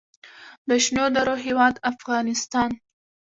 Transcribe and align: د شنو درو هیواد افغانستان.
د 0.69 0.69
شنو 0.83 1.05
درو 1.15 1.35
هیواد 1.45 1.75
افغانستان. 1.91 2.69